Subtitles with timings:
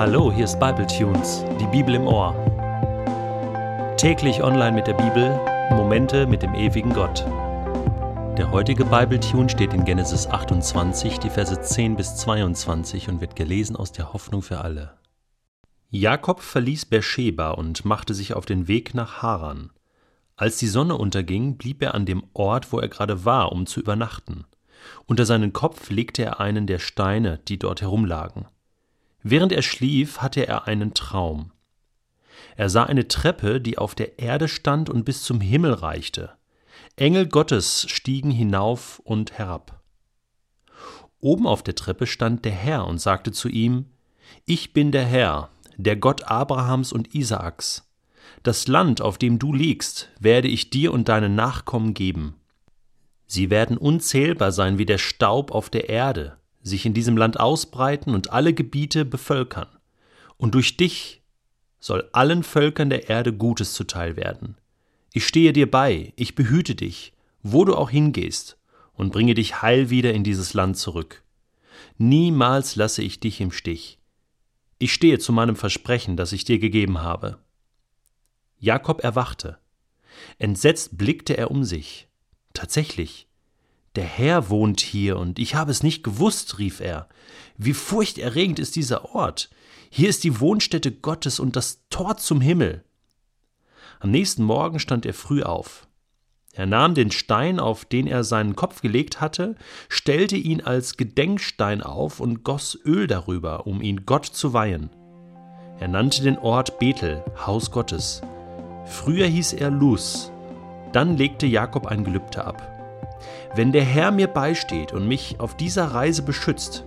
[0.00, 2.34] Hallo, hier ist Bible Tunes, die Bibel im Ohr.
[3.98, 5.38] Täglich online mit der Bibel,
[5.72, 7.26] Momente mit dem ewigen Gott.
[8.38, 13.36] Der heutige Bible Tune steht in Genesis 28, die Verse 10 bis 22 und wird
[13.36, 14.94] gelesen aus der Hoffnung für alle.
[15.90, 19.68] Jakob verließ Beersheba und machte sich auf den Weg nach Haran.
[20.34, 23.80] Als die Sonne unterging, blieb er an dem Ort, wo er gerade war, um zu
[23.80, 24.46] übernachten.
[25.04, 28.46] Unter seinen Kopf legte er einen der Steine, die dort herumlagen.
[29.22, 31.52] Während er schlief, hatte er einen Traum.
[32.56, 36.32] Er sah eine Treppe, die auf der Erde stand und bis zum Himmel reichte.
[36.96, 39.82] Engel Gottes stiegen hinauf und herab.
[41.20, 43.86] Oben auf der Treppe stand der Herr und sagte zu ihm
[44.46, 47.90] Ich bin der Herr, der Gott Abrahams und Isaaks.
[48.42, 52.36] Das Land, auf dem du liegst, werde ich dir und deinen Nachkommen geben.
[53.26, 58.14] Sie werden unzählbar sein wie der Staub auf der Erde, sich in diesem Land ausbreiten
[58.14, 59.68] und alle Gebiete bevölkern.
[60.36, 61.22] Und durch dich
[61.78, 64.56] soll allen Völkern der Erde Gutes zuteil werden.
[65.12, 68.58] Ich stehe dir bei, ich behüte dich, wo du auch hingehst,
[68.92, 71.22] und bringe dich heil wieder in dieses Land zurück.
[71.96, 73.98] Niemals lasse ich dich im Stich.
[74.78, 77.38] Ich stehe zu meinem Versprechen, das ich dir gegeben habe.
[78.58, 79.58] Jakob erwachte.
[80.38, 82.08] Entsetzt blickte er um sich.
[82.52, 83.26] Tatsächlich,
[83.96, 87.08] der Herr wohnt hier und ich habe es nicht gewusst, rief er.
[87.56, 89.50] Wie furchterregend ist dieser Ort.
[89.90, 92.84] Hier ist die Wohnstätte Gottes und das Tor zum Himmel.
[93.98, 95.88] Am nächsten Morgen stand er früh auf.
[96.52, 99.56] Er nahm den Stein, auf den er seinen Kopf gelegt hatte,
[99.88, 104.90] stellte ihn als Gedenkstein auf und goss Öl darüber, um ihn Gott zu weihen.
[105.78, 108.22] Er nannte den Ort Bethel, Haus Gottes.
[108.86, 110.30] Früher hieß er Luz.
[110.92, 112.79] Dann legte Jakob ein Gelübde ab.
[113.54, 116.84] Wenn der Herr mir beisteht und mich auf dieser Reise beschützt,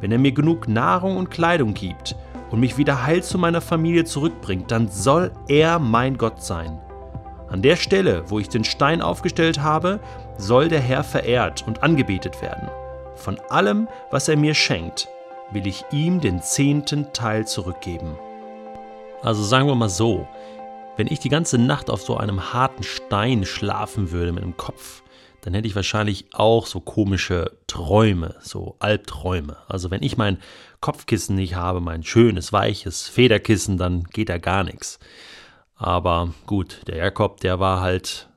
[0.00, 2.16] wenn er mir genug Nahrung und Kleidung gibt
[2.50, 6.80] und mich wieder heil zu meiner Familie zurückbringt, dann soll er mein Gott sein.
[7.48, 10.00] An der Stelle, wo ich den Stein aufgestellt habe,
[10.38, 12.68] soll der Herr verehrt und angebetet werden.
[13.16, 15.08] Von allem, was er mir schenkt,
[15.50, 18.16] will ich ihm den zehnten Teil zurückgeben.
[19.22, 20.26] Also sagen wir mal so,
[20.96, 25.02] wenn ich die ganze Nacht auf so einem harten Stein schlafen würde mit dem Kopf,
[25.42, 29.56] dann hätte ich wahrscheinlich auch so komische Träume, so Albträume.
[29.68, 30.38] Also wenn ich mein
[30.80, 34.98] Kopfkissen nicht habe, mein schönes, weiches Federkissen, dann geht da gar nichts.
[35.74, 38.28] Aber gut, der Jakob, der war halt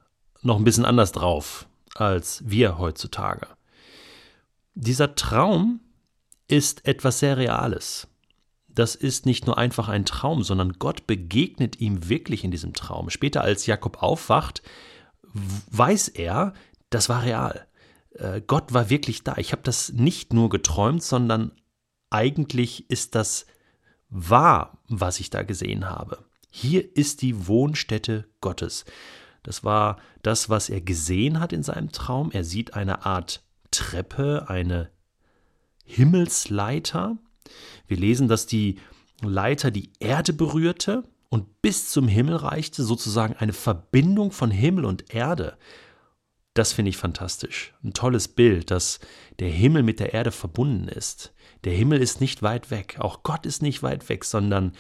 [0.42, 3.48] noch ein bisschen anders drauf als wir heutzutage.
[4.74, 5.82] Dieser Traum
[6.48, 8.08] ist etwas sehr Reales.
[8.68, 13.12] Das ist nicht nur einfach ein Traum, sondern Gott begegnet ihm wirklich in diesem Traum.
[13.12, 14.64] Später, als Jakob aufwacht,
[15.72, 16.54] weiß er,
[16.94, 17.68] das war real.
[18.12, 19.36] Äh, Gott war wirklich da.
[19.38, 21.52] Ich habe das nicht nur geträumt, sondern
[22.10, 23.46] eigentlich ist das
[24.10, 26.24] wahr, was ich da gesehen habe.
[26.50, 28.86] Hier ist die Wohnstätte Gottes.
[29.42, 32.32] Das war das, was er gesehen hat in seinem Traum.
[32.32, 34.92] Er sieht eine Art Treppe, eine
[35.84, 37.18] Himmelsleiter.
[37.88, 38.80] Wir lesen, dass die
[39.22, 45.14] Leiter die Erde berührte und bis zum Himmel reichte, sozusagen eine Verbindung von Himmel und
[45.14, 45.58] Erde.
[46.54, 47.74] Das finde ich fantastisch.
[47.84, 49.00] Ein tolles Bild, dass
[49.40, 51.34] der Himmel mit der Erde verbunden ist.
[51.64, 54.74] Der Himmel ist nicht weit weg, auch Gott ist nicht weit weg, sondern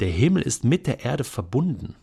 [0.00, 1.96] der Himmel ist mit der Erde verbunden.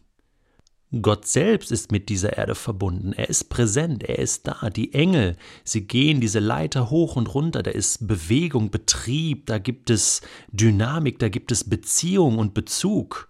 [1.01, 3.13] Gott selbst ist mit dieser Erde verbunden.
[3.13, 4.69] Er ist präsent, er ist da.
[4.69, 7.63] Die Engel, sie gehen diese Leiter hoch und runter.
[7.63, 13.29] Da ist Bewegung, Betrieb, da gibt es Dynamik, da gibt es Beziehung und Bezug.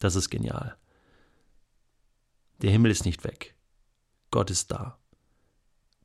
[0.00, 0.76] Das ist genial.
[2.60, 3.54] Der Himmel ist nicht weg.
[4.30, 5.00] Gott ist da.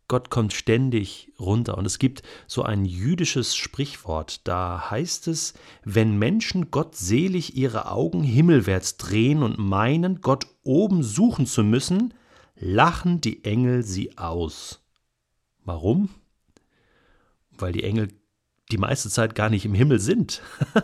[0.08, 1.78] Gott kommt ständig runter.
[1.78, 8.24] Und es gibt so ein jüdisches Sprichwort, da heißt es, wenn Menschen gottselig ihre Augen
[8.24, 12.14] himmelwärts drehen und meinen, Gott oben suchen zu müssen,
[12.56, 14.82] lachen die Engel sie aus.
[15.64, 16.10] Warum?
[17.58, 18.10] Weil die Engel
[18.72, 20.42] die meiste Zeit gar nicht im Himmel sind.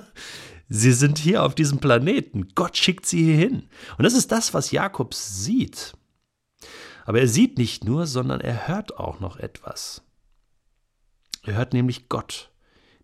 [0.70, 2.50] sie sind hier auf diesem Planeten.
[2.56, 3.70] Gott schickt sie hierhin.
[3.98, 5.94] Und das ist das, was Jakob sieht.
[7.06, 10.04] Aber er sieht nicht nur, sondern er hört auch noch etwas.
[11.44, 12.52] Er hört nämlich Gott,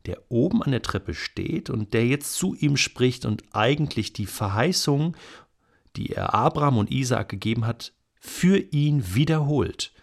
[0.06, 4.28] der oben an der Treppe steht und der jetzt zu ihm spricht und eigentlich die
[4.28, 5.18] Verheißung,
[5.96, 9.94] die er Abraham und Isaak gegeben hat, für ihn wiederholt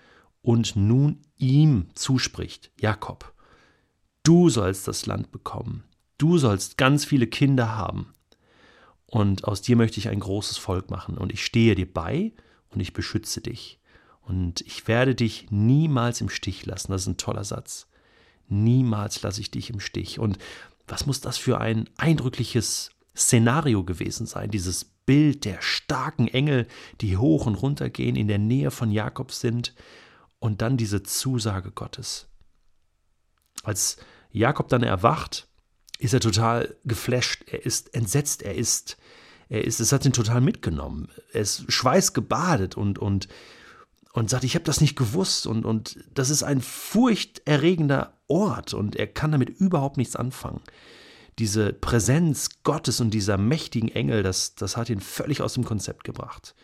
[0.42, 3.32] und nun ihm zuspricht, Jakob.
[4.22, 5.84] Du sollst das Land bekommen.
[6.18, 8.14] Du sollst ganz viele Kinder haben.
[9.06, 11.18] Und aus dir möchte ich ein großes Volk machen.
[11.18, 12.32] Und ich stehe dir bei
[12.70, 13.80] und ich beschütze dich.
[14.26, 16.92] Und ich werde dich niemals im Stich lassen.
[16.92, 17.86] Das ist ein toller Satz.
[18.48, 20.18] Niemals lasse ich dich im Stich.
[20.18, 20.38] Und
[20.86, 26.66] Was muss das für ein eindrückliches Szenario gewesen sein, dieses Bild der starken Engel,
[27.00, 29.74] die hoch und runter gehen, in der Nähe von Jakob sind
[30.38, 32.26] und dann diese Zusage Gottes.
[33.62, 33.98] Als
[34.30, 35.46] Jakob dann erwacht,
[35.98, 38.96] ist er total geflasht, er ist entsetzt, er ist,
[39.48, 41.08] er ist, es hat ihn total mitgenommen.
[41.32, 43.28] Er ist schweißgebadet und, und,
[44.14, 48.94] und sagt, ich habe das nicht gewusst und, und das ist ein furchterregender Ort und
[48.94, 50.60] er kann damit überhaupt nichts anfangen.
[51.40, 56.04] Diese Präsenz Gottes und dieser mächtigen Engel, das, das hat ihn völlig aus dem Konzept
[56.04, 56.54] gebracht.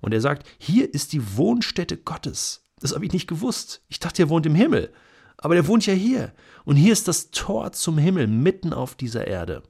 [0.00, 2.68] Und er sagt, hier ist die Wohnstätte Gottes.
[2.78, 3.82] Das habe ich nicht gewusst.
[3.88, 4.92] Ich dachte, er wohnt im Himmel.
[5.38, 6.32] Aber der wohnt ja hier.
[6.64, 9.64] Und hier ist das Tor zum Himmel mitten auf dieser Erde.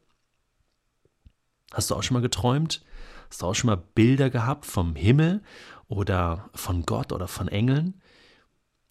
[1.72, 2.84] Hast du auch schon mal geträumt?
[3.30, 5.42] Hast du auch schon mal Bilder gehabt vom Himmel
[5.92, 8.00] oder von Gott oder von Engeln?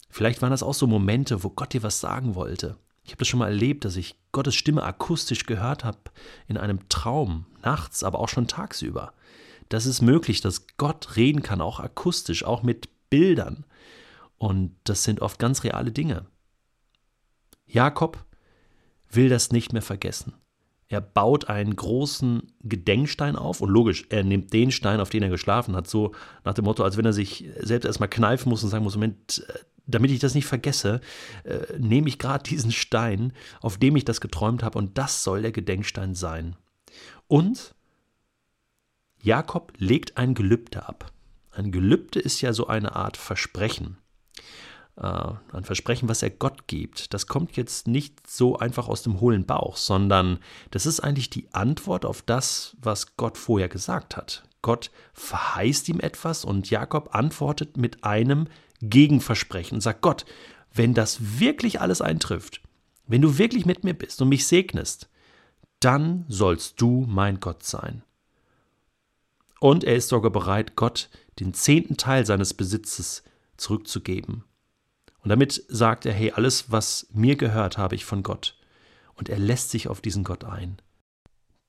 [0.08, 2.76] Vielleicht waren das auch so Momente, wo Gott dir was sagen wollte.
[3.02, 5.98] Ich habe das schon mal erlebt, dass ich Gottes Stimme akustisch gehört habe
[6.46, 9.12] in einem Traum, nachts, aber auch schon tagsüber.
[9.68, 13.64] Das ist möglich, dass Gott reden kann, auch akustisch, auch mit Bildern.
[14.38, 16.26] Und das sind oft ganz reale Dinge.
[17.66, 18.24] Jakob
[19.10, 20.34] will das nicht mehr vergessen.
[20.92, 25.30] Er baut einen großen Gedenkstein auf und logisch, er nimmt den Stein, auf den er
[25.30, 26.12] geschlafen hat, so
[26.44, 29.42] nach dem Motto, als wenn er sich selbst erstmal kneifen muss und sagen muss, Moment,
[29.48, 29.54] äh,
[29.86, 31.00] damit ich das nicht vergesse,
[31.44, 35.40] äh, nehme ich gerade diesen Stein, auf dem ich das geträumt habe, und das soll
[35.40, 36.56] der Gedenkstein sein.
[37.26, 37.74] Und
[39.22, 41.10] Jakob legt ein Gelübde ab.
[41.52, 43.96] Ein Gelübde ist ja so eine Art Versprechen.
[44.96, 49.20] Äh, ein Versprechen, was er Gott gibt, das kommt jetzt nicht so einfach aus dem
[49.20, 50.38] hohlen Bauch, sondern
[50.70, 54.44] das ist eigentlich die Antwort auf das, was Gott vorher gesagt hat.
[54.60, 58.46] Gott verheißt ihm etwas und Jakob antwortet mit einem
[58.80, 60.24] Gegenversprechen und sagt, Gott,
[60.72, 62.60] wenn das wirklich alles eintrifft,
[63.06, 65.08] wenn du wirklich mit mir bist und mich segnest,
[65.80, 68.02] dann sollst du mein Gott sein.
[69.58, 71.08] Und er ist sogar bereit, Gott
[71.40, 73.22] den zehnten Teil seines Besitzes
[73.56, 74.44] zurückzugeben.
[75.22, 78.56] Und damit sagt er, hey, alles, was mir gehört, habe ich von Gott.
[79.14, 80.78] Und er lässt sich auf diesen Gott ein.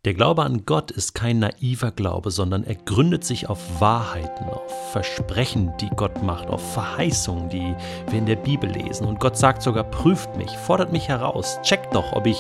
[0.06, 4.92] Der Glaube an Gott ist kein naiver Glaube, sondern er gründet sich auf Wahrheiten, auf
[4.92, 7.74] Versprechen, die Gott macht, auf Verheißungen, die
[8.10, 9.08] wir in der Bibel lesen.
[9.08, 12.38] Und Gott sagt sogar, prüft mich, fordert mich heraus, checkt doch, ob ich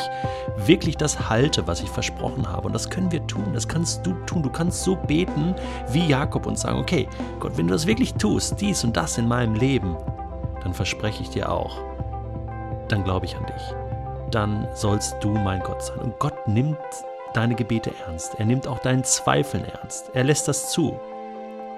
[0.58, 2.68] wirklich das halte, was ich versprochen habe.
[2.68, 4.44] Und das können wir tun, das kannst du tun.
[4.44, 5.56] Du kannst so beten
[5.90, 7.08] wie Jakob und sagen, okay,
[7.40, 9.96] Gott, wenn du das wirklich tust, dies und das in meinem Leben,
[10.64, 11.78] dann verspreche ich dir auch,
[12.88, 13.76] dann glaube ich an dich.
[14.32, 16.00] Dann sollst du mein Gott sein.
[16.00, 16.78] Und Gott nimmt
[17.34, 18.36] deine Gebete ernst.
[18.40, 20.10] Er nimmt auch deinen Zweifeln ernst.
[20.14, 21.00] Er lässt das zu.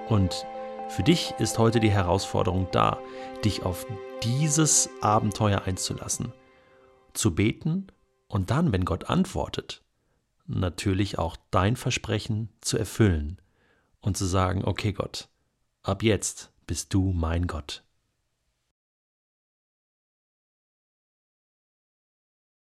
[0.08, 0.46] Und
[0.88, 2.98] für dich ist heute die Herausforderung da,
[3.44, 3.86] dich auf
[4.22, 6.32] dieses Abenteuer einzulassen,
[7.12, 7.88] zu beten
[8.28, 9.82] und dann, wenn Gott antwortet,
[10.46, 13.40] natürlich auch dein Versprechen zu erfüllen
[14.00, 15.28] und zu sagen, okay Gott,
[15.82, 17.85] ab jetzt bist du mein Gott.